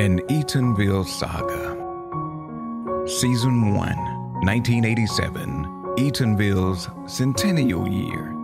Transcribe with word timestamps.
An 0.00 0.20
Eatonville 0.28 1.06
Saga. 1.06 1.76
Season 3.06 3.74
1, 3.74 3.76
1987, 3.76 5.64
Eatonville's 5.98 6.88
Centennial 7.06 7.86
Year. 7.86 8.34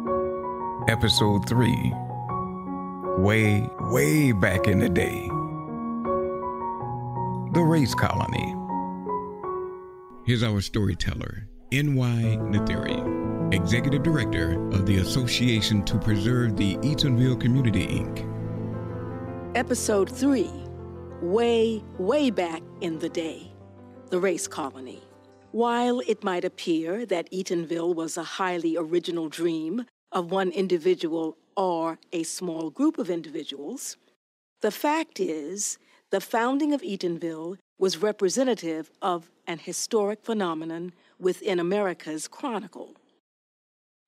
Episode 0.86 1.48
3, 1.48 1.94
Way, 3.16 3.70
way 3.80 4.32
back 4.32 4.68
in 4.68 4.80
the 4.80 4.90
day. 4.90 5.28
The 7.54 7.62
Race 7.62 7.94
Colony. 7.94 8.54
Here's 10.26 10.42
our 10.42 10.60
storyteller, 10.60 11.48
N.Y. 11.72 12.36
Nathiri, 12.38 13.54
Executive 13.54 14.02
Director 14.02 14.62
of 14.72 14.84
the 14.84 14.98
Association 14.98 15.82
to 15.86 15.96
Preserve 15.96 16.54
the 16.58 16.76
Eatonville 16.82 17.40
Community, 17.40 17.86
Inc. 17.86 18.30
Episode 19.54 20.10
3 20.10 20.65
Way, 21.22 21.82
way 21.98 22.28
back 22.28 22.62
in 22.82 22.98
the 22.98 23.08
day 23.08 23.50
The 24.10 24.20
Race 24.20 24.46
Colony. 24.46 25.02
While 25.50 26.00
it 26.00 26.22
might 26.22 26.44
appear 26.44 27.06
that 27.06 27.32
Eatonville 27.32 27.94
was 27.94 28.18
a 28.18 28.22
highly 28.22 28.76
original 28.76 29.30
dream 29.30 29.86
of 30.12 30.30
one 30.30 30.50
individual 30.50 31.38
or 31.56 31.98
a 32.12 32.22
small 32.22 32.68
group 32.68 32.98
of 32.98 33.08
individuals, 33.08 33.96
the 34.60 34.70
fact 34.70 35.18
is 35.18 35.78
the 36.10 36.20
founding 36.20 36.74
of 36.74 36.82
Eatonville 36.82 37.56
was 37.78 37.96
representative 37.96 38.90
of 39.00 39.30
an 39.46 39.60
historic 39.60 40.22
phenomenon 40.22 40.92
within 41.18 41.58
America's 41.58 42.28
chronicle. 42.28 42.94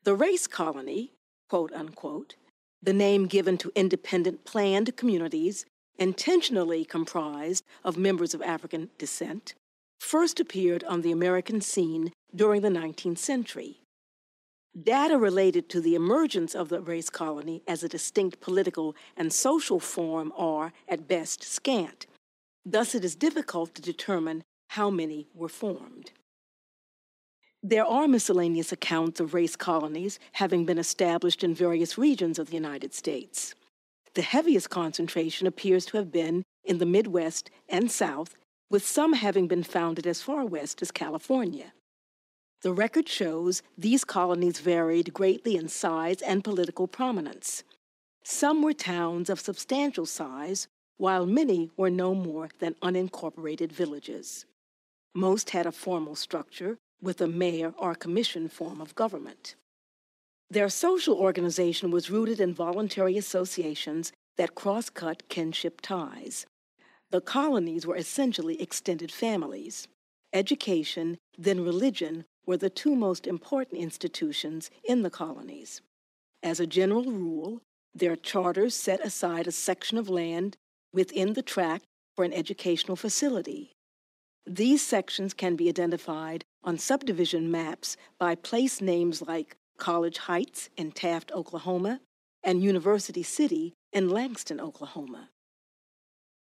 The 0.05 0.15
race 0.15 0.47
colony, 0.47 1.13
quote 1.49 1.73
unquote, 1.73 2.35
the 2.83 2.93
name 2.93 3.29
given 3.29 3.57
to 3.59 3.73
independent 3.75 4.45
planned 4.45 4.95
communities 4.95 5.65
intentionally 5.99 6.85
comprised 6.85 7.65
of 7.85 7.97
members 7.97 8.35
of 8.35 8.43
African 8.43 8.91
descent, 8.99 9.55
first 10.01 10.41
appeared 10.41 10.85
on 10.85 11.03
the 11.03 11.13
American 11.13 11.61
scene 11.61 12.13
during 12.35 12.63
the 12.63 12.69
19th 12.69 13.19
century. 13.19 13.81
Data 14.81 15.19
related 15.19 15.69
to 15.71 15.81
the 15.81 15.95
emergence 15.95 16.55
of 16.55 16.69
the 16.69 16.81
race 16.81 17.11
colony 17.11 17.63
as 17.67 17.83
a 17.83 17.89
distinct 17.89 18.41
political 18.41 18.95
and 19.17 19.33
social 19.33 19.81
form 19.81 20.33
are, 20.37 20.73
at 20.89 21.09
best, 21.09 21.43
scant. 21.43 22.07
Thus, 22.65 22.95
it 22.95 23.05
is 23.05 23.17
difficult 23.17 23.75
to 23.75 23.83
determine 23.83 24.45
how 24.69 24.91
many 24.91 25.27
were 25.35 25.49
formed. 25.49 26.13
There 27.63 27.85
are 27.85 28.07
miscellaneous 28.07 28.71
accounts 28.71 29.19
of 29.19 29.35
race 29.35 29.57
colonies 29.57 30.21
having 30.33 30.65
been 30.65 30.79
established 30.79 31.43
in 31.43 31.55
various 31.55 31.99
regions 31.99 32.39
of 32.39 32.49
the 32.49 32.55
United 32.55 32.95
States. 32.95 33.55
The 34.19 34.23
heaviest 34.23 34.69
concentration 34.69 35.47
appears 35.47 35.87
to 35.87 35.97
have 35.97 36.11
been 36.11 36.43
in 36.65 36.79
the 36.79 36.87
Midwest 36.87 37.51
and 37.69 37.89
South, 37.89 38.35
with 38.69 38.85
some 38.85 39.13
having 39.13 39.47
been 39.47 39.63
founded 39.63 40.09
as 40.09 40.23
far 40.23 40.45
west 40.45 40.83
as 40.83 40.91
California. 40.91 41.73
The 42.63 42.73
record 42.73 43.09
shows 43.09 43.63
these 43.77 44.03
colonies 44.05 44.59
varied 44.59 45.15
greatly 45.15 45.55
in 45.55 45.69
size 45.69 46.21
and 46.21 46.43
political 46.43 46.89
prominence. 46.89 47.63
Some 48.25 48.61
were 48.61 48.73
towns 48.73 49.31
of 49.31 49.39
substantial 49.39 50.05
size, 50.05 50.67
while 50.97 51.25
many 51.25 51.71
were 51.77 51.89
no 51.89 52.13
more 52.13 52.49
than 52.59 52.75
unincorporated 52.83 53.71
villages. 53.71 54.47
Most 55.15 55.51
had 55.51 55.65
a 55.65 55.71
formal 55.71 56.17
structure, 56.17 56.77
with 57.01 57.21
a 57.21 57.29
mayor 57.29 57.73
or 57.79 57.95
commission 57.95 58.49
form 58.49 58.81
of 58.81 58.97
government. 58.97 59.55
Their 60.51 60.69
social 60.71 61.15
organization 61.15 61.91
was 61.91 62.11
rooted 62.11 62.41
in 62.41 62.55
voluntary 62.55 63.19
associations 63.19 64.13
that 64.39 64.55
cross 64.55 64.89
cut 64.89 65.29
kinship 65.29 65.81
ties. 65.83 66.47
The 67.11 67.21
colonies 67.21 67.87
were 67.87 67.97
essentially 67.97 68.61
extended 68.61 69.13
families. 69.13 69.89
Education, 70.33 71.19
then 71.37 71.65
religion, 71.65 72.25
were 72.47 72.57
the 72.57 72.71
two 72.71 72.95
most 72.95 73.27
important 73.27 73.81
institutions 73.81 74.71
in 74.85 75.03
the 75.03 75.11
colonies. 75.11 75.83
As 76.43 76.61
a 76.61 76.67
general 76.67 77.05
rule, 77.05 77.61
their 77.95 78.17
charters 78.17 78.75
set 78.75 79.05
aside 79.05 79.47
a 79.47 79.53
section 79.53 79.99
of 79.99 80.09
land 80.09 80.57
within 80.93 81.35
the 81.35 81.43
tract 81.43 81.85
for 82.17 82.25
an 82.25 82.33
educational 82.33 82.97
facility. 82.97 83.73
These 84.47 84.81
sections 84.81 85.35
can 85.35 85.57
be 85.57 85.69
identified 85.69 86.45
on 86.65 86.79
subdivision 86.79 87.51
maps 87.51 87.97
by 88.19 88.35
place 88.35 88.81
names 88.81 89.21
like 89.21 89.57
College 89.79 90.19
Heights 90.19 90.69
in 90.77 90.93
Taft, 90.93 91.33
Oklahoma, 91.33 92.01
and 92.43 92.63
University 92.63 93.23
City 93.23 93.75
in 93.93 94.11
Langston, 94.11 94.61
Oklahoma. 94.61 95.31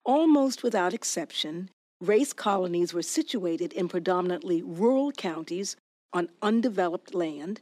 Almost 0.05 0.63
without 0.63 0.95
exception, 0.95 1.71
race 2.01 2.33
colonies 2.33 2.93
were 2.93 3.03
situated 3.03 3.73
in 3.73 3.89
predominantly 3.89 4.63
rural 4.63 5.13
counties 5.13 5.77
on 6.13 6.31
undeveloped 6.43 7.15
land, 7.15 7.61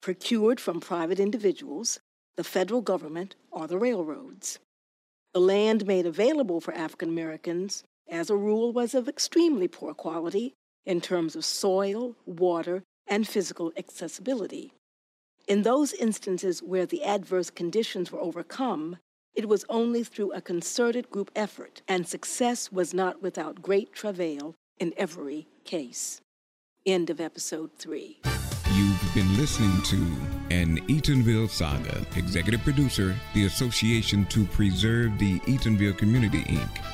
procured 0.00 0.60
from 0.60 0.80
private 0.80 1.20
individuals, 1.20 2.00
the 2.36 2.44
federal 2.44 2.80
government, 2.80 3.36
or 3.50 3.66
the 3.66 3.78
railroads. 3.78 4.58
The 5.34 5.40
land 5.40 5.86
made 5.86 6.06
available 6.06 6.60
for 6.60 6.74
African 6.74 7.08
Americans, 7.08 7.84
as 8.08 8.30
a 8.30 8.36
rule, 8.36 8.72
was 8.72 8.94
of 8.94 9.08
extremely 9.08 9.68
poor 9.68 9.94
quality 9.94 10.54
in 10.84 11.00
terms 11.00 11.36
of 11.36 11.44
soil, 11.44 12.16
water, 12.26 12.82
and 13.06 13.26
physical 13.26 13.72
accessibility. 13.76 14.72
In 15.48 15.62
those 15.62 15.92
instances 15.92 16.62
where 16.62 16.86
the 16.86 17.02
adverse 17.02 17.50
conditions 17.50 18.12
were 18.12 18.20
overcome, 18.20 18.98
it 19.34 19.48
was 19.48 19.64
only 19.68 20.04
through 20.04 20.32
a 20.32 20.40
concerted 20.40 21.10
group 21.10 21.32
effort, 21.34 21.82
and 21.88 22.06
success 22.06 22.70
was 22.70 22.94
not 22.94 23.22
without 23.22 23.60
great 23.60 23.92
travail 23.92 24.54
in 24.78 24.94
every 24.96 25.48
case. 25.64 26.20
End 26.86 27.10
of 27.10 27.20
episode 27.20 27.70
3. 27.78 28.20
You've 28.74 29.14
been 29.14 29.36
listening 29.36 29.82
to 29.82 29.96
an 30.54 30.78
Eatonville 30.86 31.50
Saga. 31.50 32.06
Executive 32.16 32.62
producer, 32.62 33.16
the 33.34 33.46
Association 33.46 34.24
to 34.26 34.44
Preserve 34.44 35.18
the 35.18 35.40
Eatonville 35.40 35.98
Community, 35.98 36.44
Inc 36.44 36.91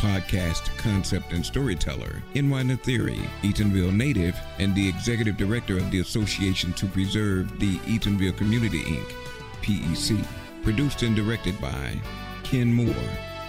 podcast 0.00 0.74
concept 0.78 1.32
and 1.32 1.44
storyteller, 1.44 2.22
N.Y. 2.34 2.62
Nathiri, 2.62 3.18
Eatonville 3.42 3.94
native, 3.94 4.34
and 4.58 4.74
the 4.74 4.88
executive 4.88 5.36
director 5.36 5.76
of 5.76 5.90
the 5.90 6.00
Association 6.00 6.72
to 6.72 6.86
Preserve 6.86 7.60
the 7.60 7.76
Eatonville 7.80 8.36
Community, 8.36 8.82
Inc., 8.82 9.12
PEC. 9.62 10.24
Produced 10.62 11.02
and 11.02 11.14
directed 11.14 11.60
by 11.60 12.00
Ken 12.44 12.72
Moore. 12.72 12.86